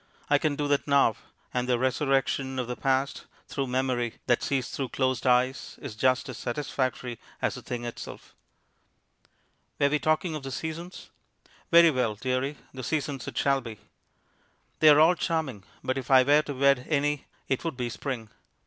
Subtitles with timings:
[0.31, 1.15] I can do that now,
[1.53, 6.27] and the resurrection of the past, through memory, that sees through closed eyes, is just
[6.27, 8.33] as satisfactory as the thing itself.
[9.79, 11.11] Were we talking of the seasons?
[11.69, 13.77] Very well, dearie, the seasons it shall be.
[14.79, 18.29] They are all charming, but if I were to wed any it would be Spring.